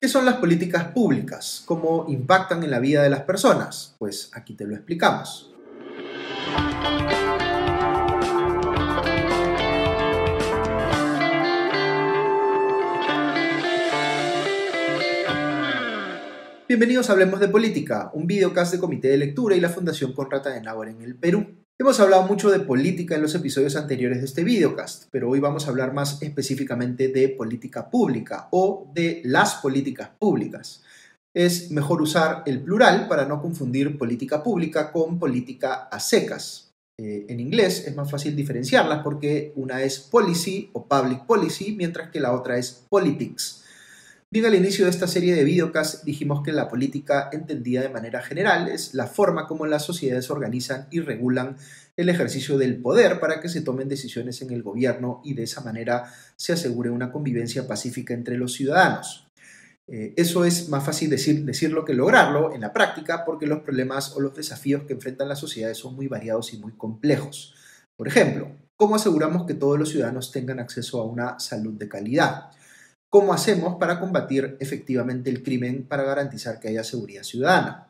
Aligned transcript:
¿Qué 0.00 0.06
son 0.06 0.24
las 0.24 0.36
políticas 0.36 0.92
públicas? 0.92 1.64
¿Cómo 1.66 2.04
impactan 2.06 2.62
en 2.62 2.70
la 2.70 2.78
vida 2.78 3.02
de 3.02 3.10
las 3.10 3.22
personas? 3.22 3.96
Pues 3.98 4.30
aquí 4.32 4.54
te 4.54 4.64
lo 4.64 4.76
explicamos. 4.76 5.52
Bienvenidos 16.68 17.10
a 17.10 17.14
Hablemos 17.14 17.40
de 17.40 17.48
Política, 17.48 18.12
un 18.14 18.28
videocast 18.28 18.74
de 18.74 18.78
Comité 18.78 19.08
de 19.08 19.16
Lectura 19.16 19.56
y 19.56 19.60
la 19.60 19.68
Fundación 19.68 20.12
Conrad 20.12 20.46
Adenauer 20.46 20.90
en 20.90 21.02
el 21.02 21.16
Perú. 21.16 21.66
Hemos 21.80 22.00
hablado 22.00 22.24
mucho 22.24 22.50
de 22.50 22.58
política 22.58 23.14
en 23.14 23.22
los 23.22 23.36
episodios 23.36 23.76
anteriores 23.76 24.18
de 24.18 24.24
este 24.24 24.42
videocast, 24.42 25.04
pero 25.12 25.30
hoy 25.30 25.38
vamos 25.38 25.64
a 25.64 25.70
hablar 25.70 25.94
más 25.94 26.20
específicamente 26.22 27.06
de 27.06 27.28
política 27.28 27.88
pública 27.88 28.48
o 28.50 28.90
de 28.92 29.22
las 29.24 29.54
políticas 29.54 30.10
públicas. 30.18 30.82
Es 31.32 31.70
mejor 31.70 32.02
usar 32.02 32.42
el 32.46 32.60
plural 32.62 33.06
para 33.06 33.26
no 33.26 33.40
confundir 33.40 33.96
política 33.96 34.42
pública 34.42 34.90
con 34.90 35.20
política 35.20 35.84
a 35.84 36.00
secas. 36.00 36.72
Eh, 37.00 37.26
en 37.28 37.38
inglés 37.38 37.86
es 37.86 37.94
más 37.94 38.10
fácil 38.10 38.34
diferenciarlas 38.34 39.04
porque 39.04 39.52
una 39.54 39.80
es 39.80 40.00
policy 40.00 40.70
o 40.72 40.84
public 40.84 41.26
policy, 41.26 41.76
mientras 41.76 42.10
que 42.10 42.18
la 42.18 42.32
otra 42.32 42.58
es 42.58 42.86
politics. 42.90 43.62
Bien 44.30 44.44
al 44.44 44.54
inicio 44.54 44.84
de 44.84 44.90
esta 44.90 45.06
serie 45.06 45.34
de 45.34 45.42
videocasts 45.42 46.04
dijimos 46.04 46.42
que 46.42 46.52
la 46.52 46.68
política 46.68 47.30
entendida 47.32 47.80
de 47.80 47.88
manera 47.88 48.20
general 48.20 48.68
es 48.68 48.92
la 48.92 49.06
forma 49.06 49.46
como 49.46 49.64
las 49.64 49.86
sociedades 49.86 50.30
organizan 50.30 50.86
y 50.90 51.00
regulan 51.00 51.56
el 51.96 52.10
ejercicio 52.10 52.58
del 52.58 52.76
poder 52.76 53.20
para 53.20 53.40
que 53.40 53.48
se 53.48 53.62
tomen 53.62 53.88
decisiones 53.88 54.42
en 54.42 54.50
el 54.50 54.62
gobierno 54.62 55.22
y 55.24 55.32
de 55.32 55.44
esa 55.44 55.62
manera 55.62 56.12
se 56.36 56.52
asegure 56.52 56.90
una 56.90 57.10
convivencia 57.10 57.66
pacífica 57.66 58.12
entre 58.12 58.36
los 58.36 58.52
ciudadanos. 58.52 59.30
Eh, 59.86 60.12
eso 60.18 60.44
es 60.44 60.68
más 60.68 60.84
fácil 60.84 61.08
decir, 61.08 61.46
decirlo 61.46 61.86
que 61.86 61.94
lograrlo 61.94 62.54
en 62.54 62.60
la 62.60 62.74
práctica 62.74 63.24
porque 63.24 63.46
los 63.46 63.60
problemas 63.60 64.14
o 64.14 64.20
los 64.20 64.34
desafíos 64.34 64.82
que 64.82 64.92
enfrentan 64.92 65.30
las 65.30 65.38
sociedades 65.38 65.78
son 65.78 65.96
muy 65.96 66.06
variados 66.06 66.52
y 66.52 66.58
muy 66.58 66.72
complejos. 66.72 67.54
Por 67.96 68.06
ejemplo, 68.06 68.50
¿cómo 68.76 68.96
aseguramos 68.96 69.46
que 69.46 69.54
todos 69.54 69.78
los 69.78 69.88
ciudadanos 69.88 70.30
tengan 70.32 70.60
acceso 70.60 71.00
a 71.00 71.06
una 71.06 71.38
salud 71.38 71.72
de 71.78 71.88
calidad? 71.88 72.50
¿Cómo 73.10 73.32
hacemos 73.32 73.76
para 73.76 74.00
combatir 74.00 74.58
efectivamente 74.60 75.30
el 75.30 75.42
crimen 75.42 75.86
para 75.88 76.02
garantizar 76.02 76.60
que 76.60 76.68
haya 76.68 76.84
seguridad 76.84 77.22
ciudadana? 77.22 77.88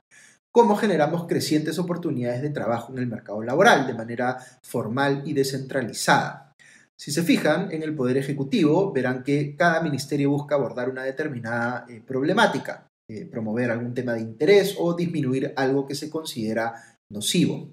¿Cómo 0.53 0.77
generamos 0.77 1.27
crecientes 1.27 1.81
oportunidades 1.81 2.41
de 2.41 2.51
trabajo 2.51 2.93
en 2.93 3.01
el 3.01 3.09
mercado 3.09 3.43
laboral 3.43 3.89
de 3.89 3.95
manera 3.95 4.39
formal 4.63 5.23
y 5.25 5.33
descentralizada? 5.33 6.55
Si 6.97 7.11
se 7.11 7.25
fijan 7.25 7.73
en 7.73 7.83
el 7.83 7.97
Poder 7.97 8.17
Ejecutivo, 8.17 8.93
verán 8.93 9.25
que 9.25 9.57
cada 9.57 9.83
ministerio 9.83 10.31
busca 10.31 10.55
abordar 10.55 10.89
una 10.89 11.03
determinada 11.03 11.85
eh, 11.89 12.01
problemática, 12.01 12.87
eh, 13.11 13.27
promover 13.27 13.73
algún 13.73 13.95
tema 13.95 14.15
de 14.15 14.21
interés 14.21 14.77
o 14.79 14.95
disminuir 14.95 15.53
algo 15.57 15.85
que 15.85 15.97
se 15.97 16.11
considera 16.11 16.75
nocivo. 17.11 17.73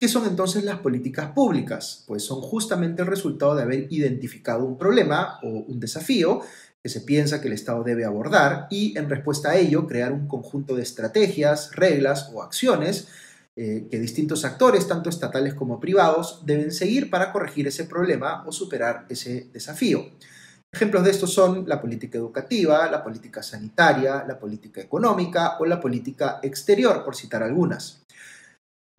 ¿Qué 0.00 0.08
son 0.08 0.26
entonces 0.26 0.64
las 0.64 0.78
políticas 0.78 1.32
públicas? 1.32 2.04
Pues 2.06 2.24
son 2.24 2.40
justamente 2.40 3.02
el 3.02 3.08
resultado 3.08 3.54
de 3.54 3.62
haber 3.62 3.86
identificado 3.92 4.64
un 4.64 4.78
problema 4.78 5.38
o 5.42 5.48
un 5.48 5.78
desafío 5.78 6.40
que 6.82 6.88
se 6.88 7.02
piensa 7.02 7.40
que 7.40 7.48
el 7.48 7.54
Estado 7.54 7.84
debe 7.84 8.04
abordar 8.04 8.66
y 8.70 8.96
en 8.98 9.10
respuesta 9.10 9.50
a 9.50 9.56
ello 9.56 9.86
crear 9.86 10.12
un 10.12 10.26
conjunto 10.26 10.74
de 10.74 10.82
estrategias, 10.82 11.72
reglas 11.74 12.30
o 12.32 12.42
acciones 12.42 13.08
eh, 13.56 13.88
que 13.90 13.98
distintos 13.98 14.44
actores, 14.44 14.88
tanto 14.88 15.10
estatales 15.10 15.54
como 15.54 15.80
privados, 15.80 16.42
deben 16.46 16.72
seguir 16.72 17.10
para 17.10 17.32
corregir 17.32 17.66
ese 17.66 17.84
problema 17.84 18.42
o 18.46 18.52
superar 18.52 19.04
ese 19.10 19.48
desafío. 19.52 20.06
Ejemplos 20.72 21.04
de 21.04 21.10
esto 21.10 21.26
son 21.26 21.68
la 21.68 21.80
política 21.80 22.16
educativa, 22.16 22.88
la 22.90 23.02
política 23.02 23.42
sanitaria, 23.42 24.24
la 24.26 24.38
política 24.38 24.80
económica 24.80 25.56
o 25.58 25.66
la 25.66 25.80
política 25.80 26.38
exterior, 26.42 27.04
por 27.04 27.16
citar 27.16 27.42
algunas. 27.42 28.02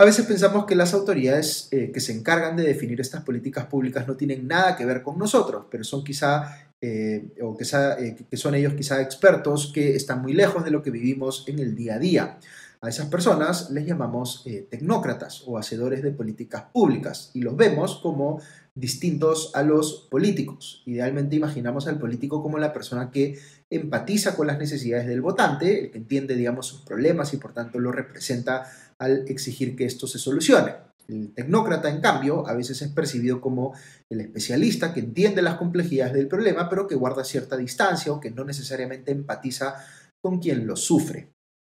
A 0.01 0.03
veces 0.03 0.25
pensamos 0.25 0.65
que 0.65 0.73
las 0.73 0.95
autoridades 0.95 1.67
eh, 1.69 1.91
que 1.93 1.99
se 1.99 2.11
encargan 2.11 2.55
de 2.55 2.63
definir 2.63 2.99
estas 2.99 3.21
políticas 3.21 3.67
públicas 3.67 4.07
no 4.07 4.15
tienen 4.15 4.47
nada 4.47 4.75
que 4.75 4.83
ver 4.83 5.03
con 5.03 5.19
nosotros, 5.19 5.67
pero 5.69 5.83
son 5.83 6.03
quizá 6.03 6.71
eh, 6.81 7.27
o 7.39 7.55
eh, 7.59 8.15
que, 8.27 8.35
son 8.35 8.55
ellos 8.55 8.73
quizá 8.73 8.99
expertos 8.99 9.71
que 9.71 9.95
están 9.95 10.23
muy 10.23 10.33
lejos 10.33 10.65
de 10.65 10.71
lo 10.71 10.81
que 10.81 10.89
vivimos 10.89 11.43
en 11.47 11.59
el 11.59 11.75
día 11.75 11.93
a 11.93 11.99
día. 11.99 12.39
A 12.81 12.89
esas 12.89 13.09
personas 13.09 13.69
les 13.69 13.85
llamamos 13.85 14.43
tecnócratas 14.71 15.43
o 15.45 15.59
hacedores 15.59 16.01
de 16.01 16.09
políticas 16.09 16.63
públicas 16.73 17.29
y 17.35 17.41
los 17.41 17.55
vemos 17.55 17.99
como 18.01 18.41
distintos 18.73 19.51
a 19.53 19.61
los 19.61 20.07
políticos. 20.09 20.81
Idealmente 20.87 21.35
imaginamos 21.35 21.87
al 21.87 21.99
político 21.99 22.41
como 22.41 22.57
la 22.57 22.73
persona 22.73 23.11
que 23.11 23.37
empatiza 23.69 24.35
con 24.35 24.47
las 24.47 24.57
necesidades 24.57 25.07
del 25.07 25.21
votante, 25.21 25.79
el 25.79 25.91
que 25.91 25.99
entiende, 25.99 26.35
digamos, 26.35 26.65
sus 26.65 26.81
problemas 26.81 27.33
y 27.33 27.37
por 27.37 27.53
tanto 27.53 27.79
lo 27.79 27.91
representa 27.91 28.63
al 29.01 29.25
exigir 29.27 29.75
que 29.75 29.85
esto 29.85 30.05
se 30.05 30.19
solucione. 30.19 30.75
El 31.07 31.33
tecnócrata, 31.33 31.89
en 31.89 31.99
cambio, 31.99 32.47
a 32.47 32.53
veces 32.53 32.81
es 32.83 32.89
percibido 32.89 33.41
como 33.41 33.73
el 34.09 34.21
especialista 34.21 34.93
que 34.93 34.99
entiende 34.99 35.41
las 35.41 35.55
complejidades 35.55 36.13
del 36.13 36.27
problema, 36.27 36.69
pero 36.69 36.87
que 36.87 36.95
guarda 36.95 37.23
cierta 37.23 37.57
distancia 37.57 38.13
o 38.13 38.19
que 38.19 38.31
no 38.31 38.45
necesariamente 38.45 39.11
empatiza 39.11 39.75
con 40.23 40.39
quien 40.39 40.67
lo 40.67 40.75
sufre. 40.75 41.31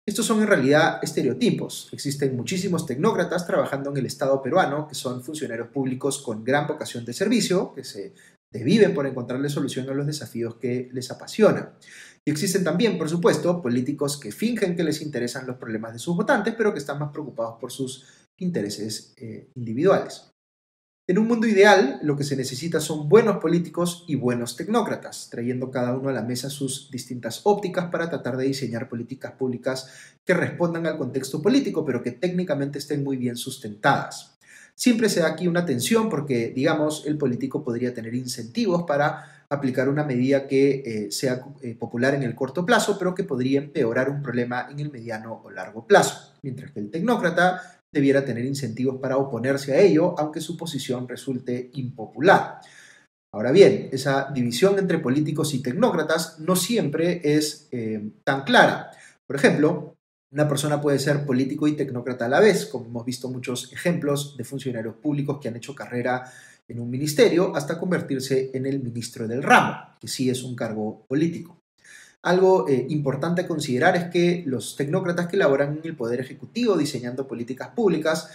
Estos 0.05 0.25
son 0.25 0.41
en 0.41 0.47
realidad 0.47 0.99
estereotipos. 1.03 1.89
Existen 1.93 2.35
muchísimos 2.35 2.87
tecnócratas 2.87 3.45
trabajando 3.45 3.91
en 3.91 3.97
el 3.97 4.07
Estado 4.07 4.41
peruano, 4.41 4.87
que 4.87 4.95
son 4.95 5.23
funcionarios 5.23 5.67
públicos 5.67 6.23
con 6.23 6.43
gran 6.43 6.65
vocación 6.65 7.05
de 7.05 7.13
servicio, 7.13 7.71
que 7.73 7.83
se 7.83 8.13
viven 8.51 8.93
por 8.93 9.07
encontrarle 9.07 9.49
solución 9.49 9.89
a 9.89 9.93
los 9.93 10.07
desafíos 10.07 10.55
que 10.55 10.89
les 10.93 11.09
apasionan. 11.11 11.73
Y 12.25 12.31
existen 12.31 12.63
también, 12.63 12.97
por 12.97 13.09
supuesto, 13.09 13.61
políticos 13.61 14.19
que 14.19 14.31
fingen 14.31 14.75
que 14.75 14.83
les 14.83 15.01
interesan 15.01 15.47
los 15.47 15.57
problemas 15.57 15.93
de 15.93 15.99
sus 15.99 16.15
votantes, 16.15 16.53
pero 16.55 16.71
que 16.73 16.79
están 16.79 16.99
más 16.99 17.11
preocupados 17.11 17.57
por 17.59 17.71
sus 17.71 18.05
intereses 18.37 19.13
eh, 19.17 19.49
individuales. 19.55 20.31
En 21.07 21.17
un 21.17 21.27
mundo 21.27 21.47
ideal, 21.47 21.99
lo 22.03 22.15
que 22.15 22.23
se 22.23 22.37
necesita 22.37 22.79
son 22.79 23.09
buenos 23.09 23.37
políticos 23.37 24.05
y 24.07 24.15
buenos 24.15 24.55
tecnócratas, 24.55 25.29
trayendo 25.29 25.71
cada 25.71 25.97
uno 25.97 26.09
a 26.09 26.13
la 26.13 26.21
mesa 26.21 26.49
sus 26.49 26.91
distintas 26.91 27.41
ópticas 27.43 27.89
para 27.91 28.09
tratar 28.09 28.37
de 28.37 28.45
diseñar 28.45 28.87
políticas 28.87 29.33
públicas 29.33 29.89
que 30.23 30.35
respondan 30.35 30.85
al 30.85 30.97
contexto 30.97 31.41
político, 31.41 31.83
pero 31.83 32.03
que 32.03 32.11
técnicamente 32.11 32.77
estén 32.77 33.03
muy 33.03 33.17
bien 33.17 33.35
sustentadas. 33.35 34.30
Siempre 34.81 35.09
se 35.09 35.19
da 35.19 35.27
aquí 35.27 35.47
una 35.47 35.63
tensión 35.63 36.09
porque, 36.09 36.51
digamos, 36.55 37.05
el 37.05 37.15
político 37.15 37.63
podría 37.63 37.93
tener 37.93 38.15
incentivos 38.15 38.81
para 38.81 39.45
aplicar 39.47 39.87
una 39.87 40.03
medida 40.03 40.47
que 40.47 40.81
eh, 40.83 41.11
sea 41.11 41.45
eh, 41.61 41.75
popular 41.75 42.15
en 42.15 42.23
el 42.23 42.33
corto 42.33 42.65
plazo, 42.65 42.97
pero 42.97 43.13
que 43.13 43.23
podría 43.23 43.59
empeorar 43.59 44.09
un 44.09 44.23
problema 44.23 44.69
en 44.71 44.79
el 44.79 44.91
mediano 44.91 45.39
o 45.43 45.51
largo 45.51 45.85
plazo, 45.85 46.33
mientras 46.41 46.71
que 46.71 46.79
el 46.79 46.89
tecnócrata 46.89 47.61
debiera 47.93 48.25
tener 48.25 48.43
incentivos 48.43 48.99
para 48.99 49.17
oponerse 49.17 49.75
a 49.75 49.79
ello, 49.79 50.15
aunque 50.17 50.41
su 50.41 50.57
posición 50.57 51.07
resulte 51.07 51.69
impopular. 51.75 52.57
Ahora 53.35 53.51
bien, 53.51 53.89
esa 53.91 54.31
división 54.33 54.79
entre 54.79 54.97
políticos 54.97 55.53
y 55.53 55.61
tecnócratas 55.61 56.39
no 56.39 56.55
siempre 56.55 57.21
es 57.23 57.67
eh, 57.69 58.13
tan 58.23 58.45
clara. 58.45 58.89
Por 59.27 59.35
ejemplo, 59.35 59.93
una 60.31 60.47
persona 60.47 60.79
puede 60.79 60.97
ser 60.97 61.25
político 61.25 61.67
y 61.67 61.73
tecnócrata 61.73 62.25
a 62.25 62.29
la 62.29 62.39
vez, 62.39 62.65
como 62.65 62.85
hemos 62.85 63.05
visto 63.05 63.29
muchos 63.29 63.71
ejemplos 63.73 64.37
de 64.37 64.45
funcionarios 64.45 64.95
públicos 64.95 65.39
que 65.41 65.49
han 65.49 65.57
hecho 65.57 65.75
carrera 65.75 66.31
en 66.69 66.79
un 66.79 66.89
ministerio 66.89 67.53
hasta 67.55 67.77
convertirse 67.77 68.49
en 68.53 68.65
el 68.65 68.81
ministro 68.81 69.27
del 69.27 69.43
ramo, 69.43 69.75
que 69.99 70.07
sí 70.07 70.29
es 70.29 70.43
un 70.43 70.55
cargo 70.55 71.05
político. 71.07 71.57
Algo 72.23 72.69
eh, 72.69 72.85
importante 72.89 73.41
a 73.41 73.47
considerar 73.47 73.97
es 73.97 74.05
que 74.05 74.43
los 74.45 74.77
tecnócratas 74.77 75.27
que 75.27 75.37
laboran 75.37 75.79
en 75.79 75.81
el 75.83 75.95
Poder 75.95 76.21
Ejecutivo 76.21 76.77
diseñando 76.77 77.27
políticas 77.27 77.69
públicas 77.69 78.29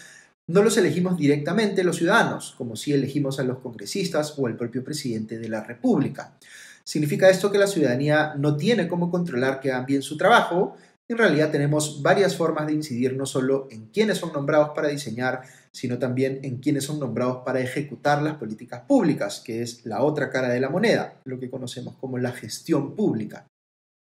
no 0.48 0.62
los 0.62 0.76
elegimos 0.76 1.16
directamente 1.16 1.82
los 1.82 1.96
ciudadanos, 1.96 2.54
como 2.58 2.76
si 2.76 2.92
elegimos 2.92 3.40
a 3.40 3.44
los 3.44 3.58
congresistas 3.58 4.34
o 4.36 4.46
al 4.46 4.56
propio 4.56 4.84
presidente 4.84 5.38
de 5.38 5.48
la 5.48 5.62
República. 5.62 6.36
¿Significa 6.84 7.30
esto 7.30 7.50
que 7.50 7.58
la 7.58 7.66
ciudadanía 7.66 8.34
no 8.36 8.56
tiene 8.56 8.86
cómo 8.86 9.10
controlar 9.10 9.60
que 9.60 9.72
hagan 9.72 9.86
bien 9.86 10.02
su 10.02 10.16
trabajo? 10.16 10.76
En 11.08 11.18
realidad 11.18 11.52
tenemos 11.52 12.02
varias 12.02 12.36
formas 12.36 12.66
de 12.66 12.72
incidir 12.72 13.16
no 13.16 13.26
solo 13.26 13.68
en 13.70 13.86
quiénes 13.86 14.18
son 14.18 14.32
nombrados 14.32 14.70
para 14.74 14.88
diseñar, 14.88 15.42
sino 15.70 15.98
también 15.98 16.40
en 16.42 16.58
quiénes 16.58 16.82
son 16.82 16.98
nombrados 16.98 17.42
para 17.44 17.60
ejecutar 17.60 18.22
las 18.22 18.36
políticas 18.36 18.82
públicas, 18.88 19.40
que 19.44 19.62
es 19.62 19.86
la 19.86 20.02
otra 20.02 20.30
cara 20.30 20.48
de 20.48 20.58
la 20.58 20.68
moneda, 20.68 21.20
lo 21.24 21.38
que 21.38 21.48
conocemos 21.48 21.94
como 21.96 22.18
la 22.18 22.32
gestión 22.32 22.96
pública. 22.96 23.46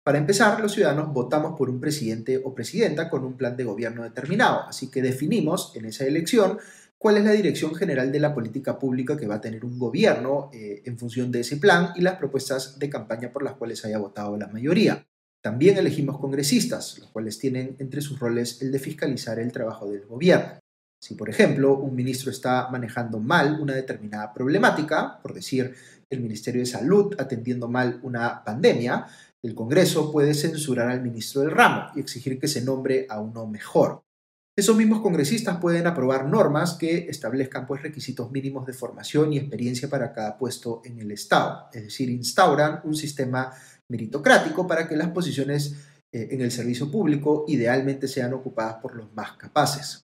Para 0.04 0.18
empezar, 0.18 0.60
los 0.60 0.72
ciudadanos 0.72 1.12
votamos 1.12 1.58
por 1.58 1.70
un 1.70 1.80
presidente 1.80 2.40
o 2.44 2.54
presidenta 2.54 3.10
con 3.10 3.24
un 3.24 3.36
plan 3.36 3.56
de 3.56 3.64
gobierno 3.64 4.04
determinado, 4.04 4.62
así 4.68 4.88
que 4.88 5.02
definimos 5.02 5.72
en 5.74 5.86
esa 5.86 6.04
elección 6.04 6.58
cuál 6.98 7.16
es 7.16 7.24
la 7.24 7.32
dirección 7.32 7.74
general 7.74 8.12
de 8.12 8.20
la 8.20 8.32
política 8.32 8.78
pública 8.78 9.16
que 9.16 9.26
va 9.26 9.36
a 9.36 9.40
tener 9.40 9.64
un 9.64 9.76
gobierno 9.76 10.50
eh, 10.52 10.82
en 10.84 10.96
función 10.98 11.32
de 11.32 11.40
ese 11.40 11.56
plan 11.56 11.90
y 11.96 12.00
las 12.00 12.16
propuestas 12.16 12.78
de 12.78 12.88
campaña 12.88 13.32
por 13.32 13.42
las 13.42 13.54
cuales 13.54 13.84
haya 13.84 13.98
votado 13.98 14.36
la 14.36 14.46
mayoría. 14.46 15.04
También 15.42 15.76
elegimos 15.76 16.18
congresistas, 16.18 16.98
los 17.00 17.10
cuales 17.10 17.36
tienen 17.36 17.74
entre 17.80 18.00
sus 18.00 18.20
roles 18.20 18.62
el 18.62 18.70
de 18.70 18.78
fiscalizar 18.78 19.40
el 19.40 19.50
trabajo 19.50 19.90
del 19.90 20.06
gobierno. 20.06 20.60
Si, 21.02 21.16
por 21.16 21.28
ejemplo, 21.28 21.76
un 21.76 21.96
ministro 21.96 22.30
está 22.30 22.68
manejando 22.70 23.18
mal 23.18 23.60
una 23.60 23.74
determinada 23.74 24.32
problemática, 24.32 25.18
por 25.20 25.34
decir, 25.34 25.74
el 26.08 26.20
Ministerio 26.20 26.60
de 26.60 26.66
Salud 26.66 27.16
atendiendo 27.18 27.66
mal 27.66 27.98
una 28.04 28.44
pandemia, 28.44 29.06
El 29.42 29.56
Congreso 29.56 30.12
puede 30.12 30.34
censurar 30.34 30.88
al 30.88 31.02
ministro 31.02 31.40
del 31.40 31.50
ramo 31.50 31.90
y 31.96 32.00
exigir 32.00 32.38
que 32.38 32.46
se 32.46 32.62
nombre 32.62 33.06
a 33.10 33.20
uno 33.20 33.44
mejor. 33.48 34.04
Esos 34.54 34.76
mismos 34.76 35.00
congresistas 35.00 35.56
pueden 35.56 35.86
aprobar 35.86 36.28
normas 36.28 36.74
que 36.74 37.08
establezcan 37.08 37.66
pues, 37.66 37.82
requisitos 37.82 38.30
mínimos 38.30 38.66
de 38.66 38.74
formación 38.74 39.32
y 39.32 39.38
experiencia 39.38 39.88
para 39.88 40.12
cada 40.12 40.36
puesto 40.36 40.82
en 40.84 41.00
el 41.00 41.10
Estado, 41.10 41.70
es 41.72 41.84
decir, 41.84 42.10
instauran 42.10 42.80
un 42.84 42.94
sistema 42.94 43.50
meritocrático 43.88 44.66
para 44.66 44.86
que 44.86 44.96
las 44.96 45.08
posiciones 45.08 45.74
eh, 46.12 46.28
en 46.32 46.42
el 46.42 46.50
servicio 46.50 46.90
público 46.90 47.46
idealmente 47.48 48.06
sean 48.06 48.34
ocupadas 48.34 48.74
por 48.82 48.94
los 48.94 49.10
más 49.14 49.32
capaces. 49.38 50.02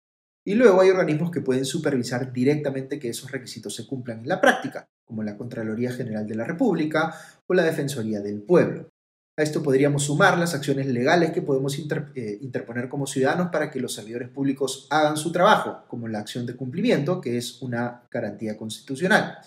Y 0.46 0.54
luego 0.54 0.82
hay 0.82 0.90
organismos 0.90 1.30
que 1.30 1.40
pueden 1.40 1.64
supervisar 1.64 2.30
directamente 2.30 2.98
que 2.98 3.08
esos 3.08 3.32
requisitos 3.32 3.74
se 3.74 3.86
cumplan 3.86 4.20
en 4.20 4.28
la 4.28 4.42
práctica, 4.42 4.86
como 5.06 5.22
la 5.22 5.38
Contraloría 5.38 5.90
General 5.90 6.26
de 6.26 6.34
la 6.34 6.44
República 6.44 7.14
o 7.46 7.54
la 7.54 7.62
Defensoría 7.62 8.20
del 8.20 8.42
Pueblo. 8.42 8.90
A 9.36 9.42
esto 9.42 9.64
podríamos 9.64 10.04
sumar 10.04 10.38
las 10.38 10.54
acciones 10.54 10.86
legales 10.86 11.32
que 11.32 11.42
podemos 11.42 11.76
eh, 11.76 12.38
interponer 12.40 12.88
como 12.88 13.06
ciudadanos 13.06 13.48
para 13.50 13.68
que 13.68 13.80
los 13.80 13.92
servidores 13.92 14.28
públicos 14.28 14.86
hagan 14.90 15.16
su 15.16 15.32
trabajo, 15.32 15.84
como 15.88 16.06
la 16.06 16.20
acción 16.20 16.46
de 16.46 16.54
cumplimiento, 16.54 17.20
que 17.20 17.36
es 17.36 17.60
una 17.60 18.02
garantía 18.08 18.56
constitucional. 18.56 19.38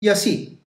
Y 0.00 0.08
así, 0.08 0.60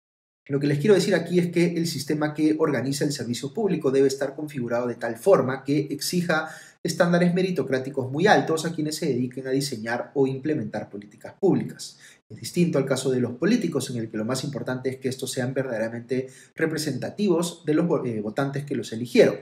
lo 0.46 0.60
que 0.60 0.66
les 0.66 0.78
quiero 0.78 0.94
decir 0.94 1.14
aquí 1.14 1.38
es 1.38 1.50
que 1.50 1.74
el 1.74 1.86
sistema 1.86 2.32
que 2.32 2.56
organiza 2.58 3.04
el 3.04 3.12
servicio 3.12 3.52
público 3.52 3.90
debe 3.90 4.08
estar 4.08 4.34
configurado 4.34 4.86
de 4.86 4.94
tal 4.94 5.16
forma 5.16 5.62
que 5.62 5.80
exija 5.90 6.48
estándares 6.84 7.32
meritocráticos 7.32 8.12
muy 8.12 8.26
altos 8.26 8.66
a 8.66 8.74
quienes 8.74 8.96
se 8.96 9.06
dediquen 9.06 9.46
a 9.46 9.50
diseñar 9.50 10.12
o 10.14 10.26
implementar 10.26 10.90
políticas 10.90 11.32
públicas. 11.32 11.98
Es 12.28 12.36
distinto 12.36 12.76
al 12.76 12.84
caso 12.84 13.10
de 13.10 13.20
los 13.20 13.32
políticos, 13.32 13.88
en 13.88 13.96
el 13.96 14.10
que 14.10 14.18
lo 14.18 14.26
más 14.26 14.44
importante 14.44 14.90
es 14.90 14.96
que 14.98 15.08
estos 15.08 15.32
sean 15.32 15.54
verdaderamente 15.54 16.28
representativos 16.54 17.64
de 17.64 17.74
los 17.74 17.86
eh, 18.06 18.20
votantes 18.20 18.64
que 18.64 18.76
los 18.76 18.92
eligieron. 18.92 19.36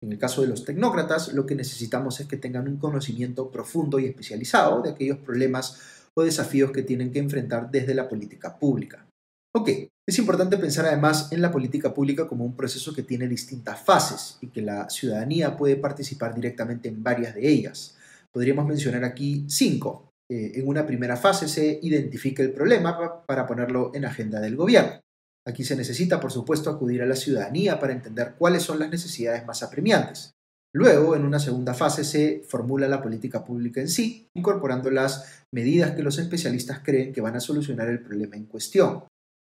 En 0.00 0.12
el 0.12 0.18
caso 0.18 0.42
de 0.42 0.48
los 0.48 0.64
tecnócratas, 0.64 1.32
lo 1.32 1.46
que 1.46 1.56
necesitamos 1.56 2.20
es 2.20 2.28
que 2.28 2.36
tengan 2.36 2.68
un 2.68 2.78
conocimiento 2.78 3.50
profundo 3.50 3.98
y 3.98 4.06
especializado 4.06 4.80
de 4.80 4.90
aquellos 4.90 5.18
problemas 5.18 5.80
o 6.14 6.22
desafíos 6.22 6.70
que 6.70 6.82
tienen 6.82 7.10
que 7.10 7.18
enfrentar 7.18 7.72
desde 7.72 7.94
la 7.94 8.08
política 8.08 8.56
pública. 8.56 9.04
Ok, 9.52 9.70
es 10.06 10.18
importante 10.18 10.58
pensar 10.58 10.84
además 10.84 11.32
en 11.32 11.40
la 11.40 11.50
política 11.50 11.94
pública 11.94 12.26
como 12.26 12.44
un 12.44 12.56
proceso 12.56 12.92
que 12.92 13.02
tiene 13.02 13.26
distintas 13.26 13.80
fases 13.80 14.36
y 14.42 14.48
que 14.48 14.60
la 14.60 14.90
ciudadanía 14.90 15.56
puede 15.56 15.76
participar 15.76 16.34
directamente 16.34 16.88
en 16.88 17.02
varias 17.02 17.34
de 17.34 17.48
ellas. 17.48 17.96
Podríamos 18.30 18.66
mencionar 18.66 19.04
aquí 19.04 19.46
cinco. 19.48 20.12
Eh, 20.30 20.52
en 20.56 20.68
una 20.68 20.84
primera 20.84 21.16
fase 21.16 21.48
se 21.48 21.78
identifica 21.82 22.42
el 22.42 22.52
problema 22.52 23.24
para 23.24 23.46
ponerlo 23.46 23.92
en 23.94 24.04
agenda 24.04 24.40
del 24.40 24.56
gobierno. 24.56 25.00
Aquí 25.46 25.64
se 25.64 25.76
necesita, 25.76 26.20
por 26.20 26.32
supuesto, 26.32 26.70
acudir 26.70 27.02
a 27.02 27.06
la 27.06 27.16
ciudadanía 27.16 27.78
para 27.78 27.92
entender 27.92 28.34
cuáles 28.38 28.62
son 28.62 28.78
las 28.78 28.90
necesidades 28.90 29.46
más 29.46 29.62
apremiantes. 29.62 30.32
Luego, 30.74 31.14
en 31.14 31.24
una 31.24 31.38
segunda 31.38 31.72
fase, 31.72 32.02
se 32.02 32.42
formula 32.46 32.88
la 32.88 33.00
política 33.00 33.44
pública 33.44 33.80
en 33.80 33.88
sí, 33.88 34.28
incorporando 34.34 34.90
las 34.90 35.44
medidas 35.52 35.92
que 35.92 36.02
los 36.02 36.18
especialistas 36.18 36.80
creen 36.82 37.12
que 37.12 37.20
van 37.20 37.36
a 37.36 37.40
solucionar 37.40 37.88
el 37.88 38.02
problema 38.02 38.36
en 38.36 38.46
cuestión. 38.46 39.04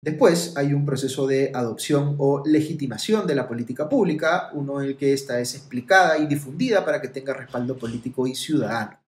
Después 0.06 0.56
hay 0.56 0.72
un 0.72 0.86
proceso 0.86 1.26
de 1.26 1.50
adopción 1.52 2.14
o 2.18 2.40
legitimación 2.46 3.26
de 3.26 3.34
la 3.34 3.48
política 3.48 3.88
pública, 3.88 4.50
uno 4.52 4.80
en 4.80 4.90
el 4.90 4.96
que 4.96 5.12
esta 5.12 5.40
es 5.40 5.56
explicada 5.56 6.16
y 6.16 6.28
difundida 6.28 6.84
para 6.84 7.00
que 7.00 7.08
tenga 7.08 7.34
respaldo 7.34 7.76
político 7.76 8.24
y 8.28 8.36
ciudadano. 8.36 9.00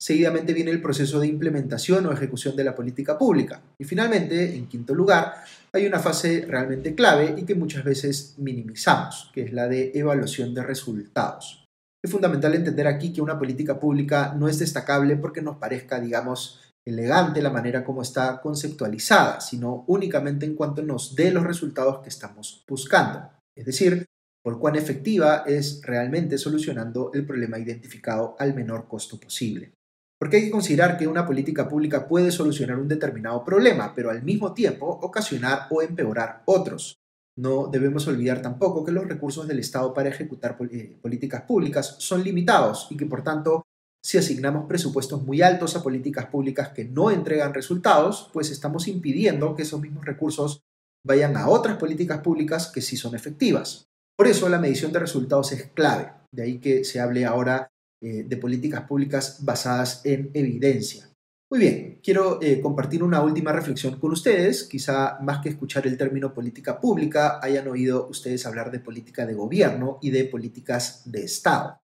Seguidamente 0.00 0.54
viene 0.54 0.70
el 0.70 0.80
proceso 0.80 1.20
de 1.20 1.26
implementación 1.26 2.06
o 2.06 2.12
ejecución 2.12 2.56
de 2.56 2.64
la 2.64 2.74
política 2.74 3.18
pública. 3.18 3.60
Y 3.78 3.84
finalmente, 3.84 4.56
en 4.56 4.66
quinto 4.66 4.94
lugar, 4.94 5.44
hay 5.74 5.86
una 5.86 5.98
fase 5.98 6.46
realmente 6.48 6.94
clave 6.94 7.34
y 7.36 7.42
que 7.42 7.54
muchas 7.54 7.84
veces 7.84 8.34
minimizamos, 8.38 9.30
que 9.34 9.42
es 9.42 9.52
la 9.52 9.68
de 9.68 9.92
evaluación 9.94 10.54
de 10.54 10.62
resultados. 10.62 11.66
Es 12.02 12.10
fundamental 12.10 12.54
entender 12.54 12.86
aquí 12.86 13.12
que 13.12 13.20
una 13.20 13.38
política 13.38 13.78
pública 13.78 14.34
no 14.34 14.48
es 14.48 14.58
destacable 14.58 15.16
porque 15.16 15.42
nos 15.42 15.58
parezca, 15.58 16.00
digamos, 16.00 16.60
elegante 16.86 17.42
la 17.42 17.50
manera 17.50 17.84
como 17.84 18.02
está 18.02 18.40
conceptualizada, 18.40 19.40
sino 19.40 19.84
únicamente 19.88 20.46
en 20.46 20.54
cuanto 20.54 20.82
nos 20.82 21.16
dé 21.16 21.32
los 21.32 21.44
resultados 21.44 21.98
que 21.98 22.08
estamos 22.08 22.64
buscando. 22.68 23.28
Es 23.56 23.66
decir, 23.66 24.06
por 24.42 24.60
cuán 24.60 24.76
efectiva 24.76 25.42
es 25.44 25.80
realmente 25.82 26.38
solucionando 26.38 27.10
el 27.12 27.26
problema 27.26 27.58
identificado 27.58 28.36
al 28.38 28.54
menor 28.54 28.86
costo 28.86 29.18
posible. 29.18 29.72
Porque 30.18 30.36
hay 30.36 30.44
que 30.44 30.50
considerar 30.50 30.96
que 30.96 31.08
una 31.08 31.26
política 31.26 31.68
pública 31.68 32.06
puede 32.06 32.30
solucionar 32.30 32.78
un 32.78 32.88
determinado 32.88 33.44
problema, 33.44 33.92
pero 33.94 34.10
al 34.10 34.22
mismo 34.22 34.54
tiempo 34.54 34.86
ocasionar 34.86 35.66
o 35.70 35.82
empeorar 35.82 36.42
otros. 36.46 36.96
No 37.36 37.66
debemos 37.66 38.06
olvidar 38.06 38.40
tampoco 38.40 38.84
que 38.84 38.92
los 38.92 39.06
recursos 39.06 39.46
del 39.48 39.58
Estado 39.58 39.92
para 39.92 40.08
ejecutar 40.08 40.56
eh, 40.70 40.96
políticas 41.02 41.42
públicas 41.42 41.96
son 41.98 42.22
limitados 42.22 42.86
y 42.90 42.96
que 42.96 43.04
por 43.04 43.22
tanto 43.22 43.65
si 44.06 44.18
asignamos 44.18 44.66
presupuestos 44.66 45.24
muy 45.24 45.42
altos 45.42 45.74
a 45.74 45.82
políticas 45.82 46.26
públicas 46.26 46.68
que 46.68 46.84
no 46.84 47.10
entregan 47.10 47.52
resultados, 47.52 48.30
pues 48.32 48.52
estamos 48.52 48.86
impidiendo 48.86 49.56
que 49.56 49.62
esos 49.62 49.80
mismos 49.80 50.04
recursos 50.04 50.62
vayan 51.04 51.36
a 51.36 51.48
otras 51.48 51.76
políticas 51.76 52.20
públicas 52.20 52.70
que 52.72 52.82
sí 52.82 52.96
son 52.96 53.16
efectivas. 53.16 53.88
Por 54.16 54.28
eso 54.28 54.48
la 54.48 54.60
medición 54.60 54.92
de 54.92 55.00
resultados 55.00 55.50
es 55.50 55.70
clave, 55.74 56.12
de 56.32 56.42
ahí 56.44 56.58
que 56.58 56.84
se 56.84 57.00
hable 57.00 57.24
ahora 57.24 57.66
eh, 58.00 58.22
de 58.22 58.36
políticas 58.36 58.82
públicas 58.82 59.44
basadas 59.44 60.02
en 60.04 60.30
evidencia. 60.34 61.10
Muy 61.50 61.58
bien, 61.58 61.98
quiero 62.00 62.40
eh, 62.40 62.60
compartir 62.60 63.02
una 63.02 63.24
última 63.24 63.50
reflexión 63.50 63.98
con 63.98 64.12
ustedes. 64.12 64.68
Quizá 64.68 65.18
más 65.20 65.40
que 65.40 65.48
escuchar 65.48 65.84
el 65.84 65.96
término 65.96 66.32
política 66.32 66.80
pública, 66.80 67.40
hayan 67.42 67.66
oído 67.66 68.06
ustedes 68.08 68.46
hablar 68.46 68.70
de 68.70 68.78
política 68.78 69.26
de 69.26 69.34
gobierno 69.34 69.98
y 70.00 70.10
de 70.10 70.26
políticas 70.26 71.02
de 71.10 71.24
Estado. 71.24 71.80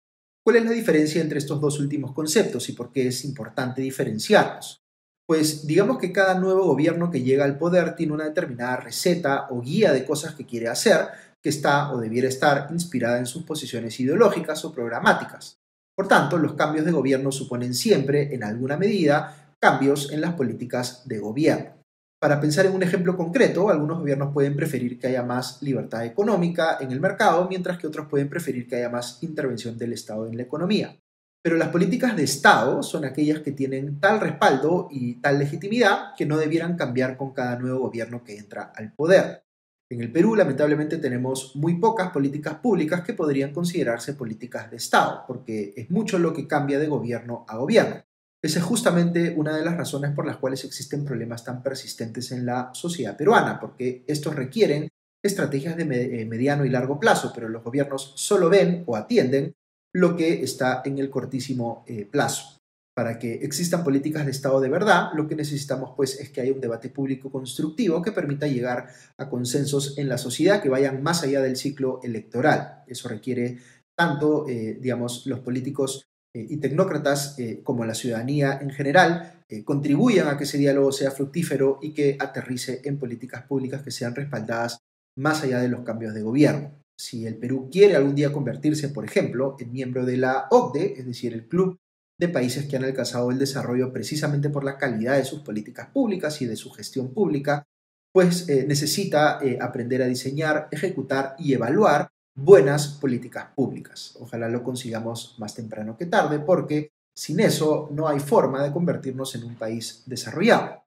¿Cuál 0.45 0.57
es 0.57 0.65
la 0.65 0.71
diferencia 0.71 1.21
entre 1.21 1.39
estos 1.39 1.61
dos 1.61 1.79
últimos 1.81 2.13
conceptos 2.13 2.69
y 2.69 2.73
por 2.73 2.91
qué 2.91 3.09
es 3.09 3.25
importante 3.25 3.83
diferenciarlos? 3.83 4.83
Pues 5.27 5.67
digamos 5.67 5.99
que 5.99 6.11
cada 6.11 6.39
nuevo 6.39 6.65
gobierno 6.65 7.11
que 7.11 7.23
llega 7.23 7.45
al 7.45 7.59
poder 7.59 7.95
tiene 7.95 8.15
una 8.15 8.25
determinada 8.25 8.77
receta 8.77 9.49
o 9.51 9.61
guía 9.61 9.93
de 9.93 10.07
cosas 10.07 10.35
que 10.35 10.47
quiere 10.47 10.69
hacer 10.69 11.09
que 11.43 11.51
está 11.51 11.93
o 11.93 11.99
debiera 11.99 12.29
estar 12.29 12.69
inspirada 12.71 13.19
en 13.19 13.27
sus 13.27 13.45
posiciones 13.45 13.99
ideológicas 14.01 14.65
o 14.65 14.73
programáticas. 14.73 15.61
Por 15.95 16.09
tanto, 16.09 16.39
los 16.39 16.55
cambios 16.55 16.85
de 16.85 16.93
gobierno 16.93 17.33
suponen 17.33 17.75
siempre, 17.75 18.35
en 18.35 18.45
alguna 18.45 18.77
medida, 18.77 19.55
cambios 19.59 20.13
en 20.13 20.21
las 20.21 20.35
políticas 20.35 21.07
de 21.07 21.19
gobierno. 21.19 21.78
Para 22.21 22.41
pensar 22.41 22.67
en 22.67 22.73
un 22.73 22.83
ejemplo 22.83 23.17
concreto, 23.17 23.71
algunos 23.71 24.01
gobiernos 24.01 24.33
pueden 24.33 24.57
preferir 24.57 24.99
que 24.99 25.07
haya 25.07 25.23
más 25.23 25.63
libertad 25.63 26.05
económica 26.05 26.79
en 26.81 26.91
el 26.91 27.01
mercado, 27.01 27.47
mientras 27.49 27.79
que 27.79 27.87
otros 27.87 28.09
pueden 28.09 28.29
preferir 28.29 28.67
que 28.67 28.75
haya 28.75 28.89
más 28.89 29.23
intervención 29.23 29.79
del 29.79 29.93
Estado 29.93 30.27
en 30.27 30.37
la 30.37 30.43
economía. 30.43 30.99
Pero 31.41 31.57
las 31.57 31.69
políticas 31.69 32.17
de 32.17 32.25
Estado 32.25 32.83
son 32.83 33.05
aquellas 33.05 33.41
que 33.41 33.53
tienen 33.53 34.01
tal 34.01 34.21
respaldo 34.21 34.89
y 34.91 35.21
tal 35.21 35.39
legitimidad 35.39 36.15
que 36.17 36.27
no 36.27 36.37
debieran 36.37 36.77
cambiar 36.77 37.17
con 37.17 37.33
cada 37.33 37.57
nuevo 37.57 37.79
gobierno 37.79 38.25
que 38.25 38.37
entra 38.37 38.73
al 38.75 38.93
poder. 38.95 39.45
En 39.89 40.01
el 40.01 40.11
Perú, 40.11 40.35
lamentablemente, 40.35 40.99
tenemos 40.99 41.55
muy 41.55 41.79
pocas 41.79 42.11
políticas 42.11 42.57
públicas 42.57 43.03
que 43.03 43.15
podrían 43.15 43.53
considerarse 43.53 44.15
políticas 44.15 44.69
de 44.71 44.77
Estado, 44.77 45.23
porque 45.27 45.73
es 45.77 45.89
mucho 45.89 46.19
lo 46.19 46.33
que 46.33 46.49
cambia 46.49 46.81
de 46.81 46.89
gobierno 46.89 47.47
a 47.49 47.57
gobierno. 47.57 48.03
Esa 48.43 48.61
es 48.61 48.65
justamente 48.65 49.35
una 49.37 49.57
de 49.57 49.65
las 49.65 49.77
razones 49.77 50.13
por 50.13 50.25
las 50.25 50.37
cuales 50.37 50.65
existen 50.65 51.05
problemas 51.05 51.45
tan 51.45 51.63
persistentes 51.63 52.31
en 52.31 52.47
la 52.47 52.71
sociedad 52.73 53.17
peruana, 53.17 53.59
porque 53.59 54.05
estos 54.07 54.37
requieren 54.37 54.89
estrategias 55.25 55.77
de 55.77 55.83
eh, 56.21 56.25
mediano 56.25 56.65
y 56.65 56.71
largo 56.71 57.01
plazo, 57.01 57.33
pero 57.35 57.49
los 57.49 57.65
gobiernos 57.65 58.13
solo 58.15 58.49
ven 58.49 58.85
o 58.87 58.95
atienden 58.95 59.55
lo 59.93 60.17
que 60.17 60.43
está 60.43 60.83
en 60.85 60.99
el 60.99 61.11
cortísimo 61.11 61.85
eh, 61.89 62.07
plazo. 62.09 62.59
Para 62.95 63.19
que 63.19 63.35
existan 63.35 63.85
políticas 63.85 64.25
de 64.25 64.33
Estado 64.33 64.61
de 64.61 64.69
verdad, 64.69 65.11
lo 65.15 65.27
que 65.27 65.37
necesitamos 65.37 65.93
pues 65.97 66.19
es 66.21 66.31
que 66.31 66.41
haya 66.41 66.53
un 66.53 66.61
debate 66.61 66.89
público 66.89 67.31
constructivo 67.31 68.03
que 68.03 68.13
permita 68.13 68.47
llegar 68.47 68.89
a 69.17 69.29
consensos 69.29 69.99
en 69.99 70.09
la 70.09 70.19
sociedad 70.19 70.63
que 70.63 70.69
vayan 70.69 71.03
más 71.03 71.23
allá 71.23 71.41
del 71.41 71.57
ciclo 71.57 72.01
electoral. 72.03 72.85
Eso 72.87 73.09
requiere 73.09 73.59
tanto, 73.97 74.49
eh, 74.49 74.79
digamos, 74.81 75.27
los 75.27 75.41
políticos 75.41 76.09
y 76.35 76.59
tecnócratas 76.59 77.39
eh, 77.39 77.61
como 77.63 77.85
la 77.85 77.95
ciudadanía 77.95 78.59
en 78.61 78.71
general 78.71 79.45
eh, 79.49 79.65
contribuyan 79.65 80.29
a 80.29 80.37
que 80.37 80.45
ese 80.45 80.59
diálogo 80.59 80.93
sea 80.93 81.11
fructífero 81.11 81.79
y 81.81 81.95
que 81.95 82.17
aterrice 82.19 82.83
en 82.85 82.99
políticas 82.99 83.45
públicas 83.45 83.83
que 83.83 83.91
sean 83.91 84.15
respaldadas 84.15 84.79
más 85.17 85.43
allá 85.43 85.61
de 85.61 85.69
los 85.69 85.81
cambios 85.81 86.15
de 86.15 86.23
gobierno. 86.23 86.75
Si 86.97 87.27
el 87.27 87.37
Perú 87.37 87.69
quiere 87.73 87.97
algún 87.97 88.15
día 88.15 88.33
convertirse, 88.33 88.89
por 88.89 89.05
ejemplo, 89.05 89.57
en 89.59 89.73
miembro 89.73 90.05
de 90.05 90.17
la 90.17 90.49
OCDE, 90.51 90.99
es 90.99 91.07
decir, 91.07 91.33
el 91.33 91.47
club 91.49 91.79
de 92.21 92.29
países 92.29 92.67
que 92.67 92.77
han 92.77 92.85
alcanzado 92.85 93.31
el 93.31 93.39
desarrollo 93.39 93.93
precisamente 93.93 94.51
por 94.51 94.65
la 94.65 94.77
calidad 94.77 95.17
de 95.17 95.25
sus 95.25 95.41
políticas 95.41 95.89
públicas 95.89 96.43
y 96.43 96.47
de 96.47 96.57
su 96.57 96.71
gestión 96.71 97.15
pública, 97.15 97.65
pues 98.13 98.49
necesita 98.49 99.39
aprender 99.61 100.03
a 100.03 100.07
diseñar, 100.07 100.67
ejecutar 100.73 101.37
y 101.39 101.53
evaluar 101.53 102.09
buenas 102.39 102.89
políticas 102.89 103.47
públicas. 103.55 104.17
Ojalá 104.21 104.49
lo 104.49 104.63
consigamos 104.63 105.35
más 105.39 105.55
temprano 105.55 105.97
que 105.97 106.07
tarde, 106.07 106.39
porque 106.39 106.91
sin 107.17 107.41
eso 107.41 107.89
no 107.93 108.07
hay 108.07 108.21
forma 108.21 108.63
de 108.63 108.73
convertirnos 108.73 109.35
en 109.35 109.45
un 109.45 109.57
país 109.57 110.05
desarrollado. 110.07 110.85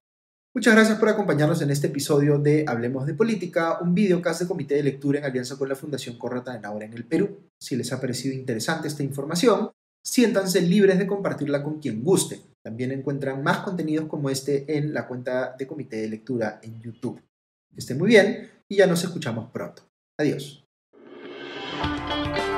Muchas 0.53 0.74
gracias 0.74 0.98
por 1.00 1.10
acompañarnos 1.10 1.62
en 1.62 1.70
este 1.70 1.88
episodio 1.88 2.38
de 2.38 2.65
Hablemos 2.67 3.05
de 3.05 3.13
Política, 3.13 3.79
un 3.81 3.93
videocast 3.93 4.41
de 4.41 4.48
comité 4.48 4.75
de 4.75 4.84
lectura 4.84 5.20
en 5.20 5.25
alianza 5.25 5.58
con 5.58 5.70
la 5.70 5.75
Fundación 5.75 6.17
Corrata 6.17 6.53
de 6.53 6.60
Naura 6.60 6.86
en 6.86 6.93
el 6.93 7.05
Perú. 7.05 7.38
Si 7.60 7.75
les 7.75 7.91
ha 7.93 8.01
parecido 8.01 8.34
interesante 8.34 8.88
esta 8.88 9.03
información, 9.03 9.72
siéntanse 10.05 10.62
libres 10.62 11.00
de 11.00 11.08
compartirla 11.08 11.63
con 11.63 11.79
quien 11.79 12.03
guste. 12.03 12.41
También 12.63 12.91
encuentran 12.91 13.43
más 13.43 13.60
contenidos 13.60 14.08
como 14.08 14.29
este 14.29 14.77
en 14.77 14.93
la 14.93 15.08
cuenta 15.08 15.55
de 15.58 15.67
comité 15.67 15.98
de 15.98 16.10
lectura 16.10 16.60
en 16.63 16.81
YouTube. 16.81 17.22
Que 17.74 17.79
estén 17.79 17.98
muy 17.98 18.10
bien 18.10 18.50
y 18.70 18.77
ya 18.77 18.88
nos 18.88 19.03
escuchamos 19.03 19.50
pronto. 19.51 19.84
Adiós. 20.20 20.61
Thank 22.12 22.38
you. 22.38 22.50